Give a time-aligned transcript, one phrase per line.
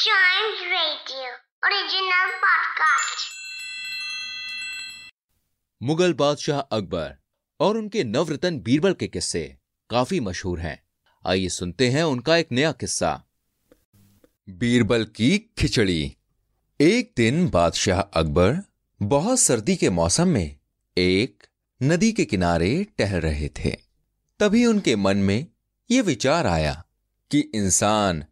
[0.00, 1.26] Chimes Radio,
[1.64, 3.24] original podcast.
[5.82, 7.16] Mughal बादशाह अकबर
[7.60, 9.56] और उनके नवरत्न बीरबल के किस्से
[9.90, 10.82] काफ़ी मशहूर हैं।
[11.26, 13.24] आइए सुनते हैं उनका एक नया किस्सा।
[14.50, 16.16] बीरबल की खिचड़ी।
[16.80, 18.56] एक दिन बादशाह अकबर
[19.02, 20.58] बहुत सर्दी के मौसम में
[20.98, 21.46] एक
[21.82, 23.76] नदी के किनारे टहल रहे थे।
[24.40, 25.46] तभी उनके मन में
[25.90, 26.84] ये विचार आया
[27.30, 28.24] कि इंसान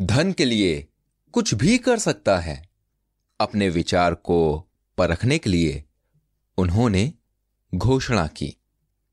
[0.00, 0.88] धन के लिए
[1.36, 2.68] कुछ भी कर सकता है।
[3.40, 4.68] अपने विचार को
[4.98, 5.84] परखने के लिए
[6.58, 7.12] उन्होंने
[7.74, 8.56] घोषणा की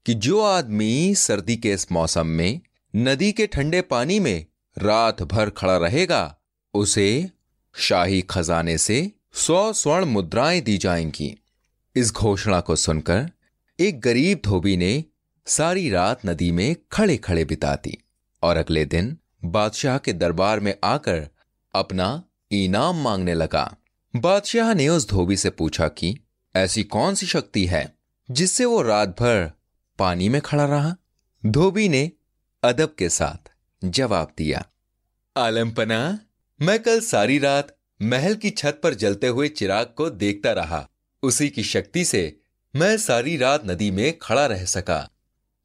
[0.06, 2.62] कि जो आदमी सर्दी के इस मौसम में
[2.96, 4.46] नदी के ठंडे पानी में
[4.78, 6.38] रात भर खड़ा रहेगा,
[6.74, 7.32] उसे
[7.76, 11.44] शाही खजाने से सौ स्वर्ण मुद्राएँ दी जाएँगी।
[11.96, 13.32] इस घोषणा को सुनकर
[13.80, 15.04] एक गरीब धोबी ने
[15.46, 18.04] सारी रात नदी में खड़े खड़े बिता दी
[18.44, 21.30] और अगले दिन बादशाह के दरबार में आकर
[21.76, 23.76] अपना इनाम मांगने लगा।
[24.16, 26.18] बादशाह ने उस धोबी से पूछा कि,
[26.56, 27.98] ऐसी कौन सी शक्ति है
[28.32, 29.52] जिससे वो रात भर
[30.00, 30.96] पानी में खड़ा रहा?
[31.46, 32.12] धोबी ने
[32.64, 33.52] अदब के साथ
[33.84, 34.66] जवाब दिया,
[35.38, 36.20] आलमपना,
[36.62, 40.88] मैं कल सारी रात महल की छत पर जलते हुए चिराग को देखता रहा।
[41.24, 42.40] उसी की शक्ति से
[42.76, 45.10] मैं सारी रात नदी में खड़ा रह सका।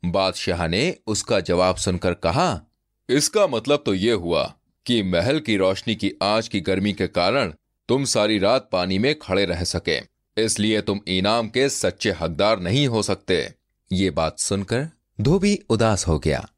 [0.05, 2.61] बादशाह ने उसका जवाब सुनकर कहा,
[3.09, 4.55] इसका मतलब तो यह हुआ
[4.89, 7.53] कि महल की रोशनी की आज की गर्मी के कारण
[7.89, 10.01] तुम सारी रात पानी में खड़े रह सके।
[10.45, 13.55] इसलिए तुम इनाम के सच्चे हकदार नहीं हो सकते।
[13.93, 14.89] ये बात सुनकर
[15.21, 16.49] धोबी उदास हो गया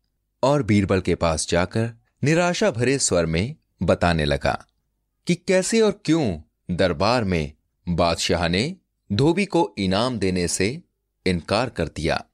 [0.43, 1.91] और बीरबल के पास जाकर
[2.25, 4.67] निराशा भरे स्वर में बताने लगा
[5.27, 6.39] कि कैसे और क्यों
[6.71, 7.53] दरबार में
[7.89, 8.77] बादशाह ने
[9.13, 10.83] धोबी को इनाम देने से
[11.27, 12.25] इनकार कर दिया।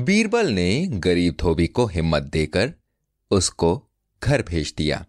[0.00, 2.72] बीरबल ने गरीब धोबी को हिम्मत देकर
[3.30, 3.88] उसको
[4.22, 5.06] घर भेज दिया।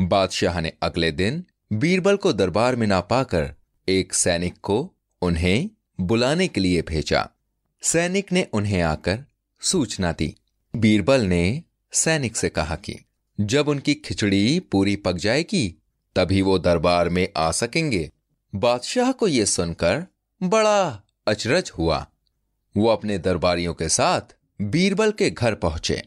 [0.00, 3.54] बादशाह ने अगले दिन बीरबल को दरबार में ना पाकर
[3.88, 4.92] एक सैनिक को
[5.22, 7.28] उन्हें बुलाने के लिए भेजा।
[7.82, 9.24] सैनिक ने उन्हें आकर
[9.60, 10.36] सूचना दी।
[10.76, 11.62] बीरबल ने
[11.92, 12.98] सैनिक से कहा कि,
[13.40, 15.82] जब उनकी खिचड़ी पूरी पक जाएगी,
[16.16, 18.10] तभी वो दरबार में आ सकेंगे।
[18.54, 20.06] बादशाह को यह सुनकर
[20.42, 22.06] बड़ा अचरज हुआ।
[22.76, 24.20] वो अपने दरबारियों के साथ
[24.62, 26.02] बीरबल के घर पहुँचे।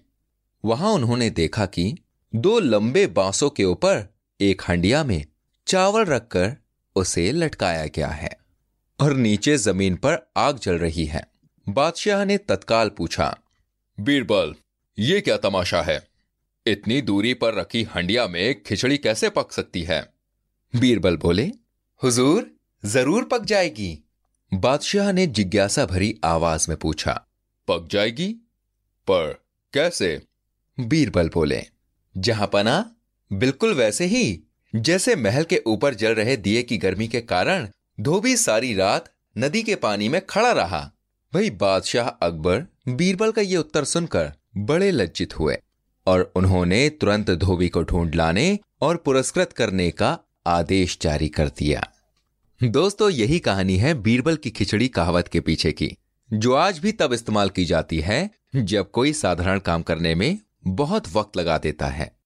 [0.65, 1.97] वहाँ उन्होंने देखा कि
[2.33, 5.25] दो लंबे बांसों के ऊपर एक हंडिया में
[5.67, 6.55] चावल रखकर
[6.95, 8.29] उसे लटकाया गया है
[8.99, 11.23] और नीचे ज़मीन पर आग जल रही है।
[11.69, 13.37] बादशाह ने तत्काल पूछा,
[13.97, 14.53] बीरबल,
[14.97, 16.07] ये क्या तमाशा है?
[16.65, 20.01] इतनी दूरी पर रखी हंडिया में खिचड़ी कैसे पक सकती है?
[20.73, 21.45] बीरबल बोले,
[22.03, 22.51] हुजूर,
[22.83, 23.99] ज़रूर पक जाएगी।
[24.51, 27.13] बादशाह ने जिज्ञासा भरी आवाज़ में पूछा,
[27.67, 28.27] पक जाएगी?
[29.07, 29.33] पर
[29.73, 30.21] कैसे?
[30.77, 31.65] बीरबल बोले
[32.17, 32.91] जहाँ पना
[33.31, 34.39] बिल्कुल वैसे ही,
[34.73, 37.67] जैसे महल के ऊपर जल रहे दिए की गर्मी के कारण
[37.99, 40.79] धोबी सारी रात नदी के पानी में खड़ा रहा।
[41.33, 45.57] भाई बादशाह अकबर, बीरबल का ये उत्तर सुनकर बड़े लज्जित हुए
[46.07, 50.17] और उन्होंने तुरंत धोबी को ढूंढ लाने और पुरस्कृत करने का
[50.47, 51.87] आदेश जारी कर दिया।
[52.61, 55.95] दोस्तों, यही कहानी है बीरबल की खिचड़ी कहावत के पीछे की,
[56.33, 61.13] जो आज भी तब इस्तेमाल की जाती है जब कोई साधारण काम करने में बहुत
[61.13, 62.16] वक्त लगा देता है।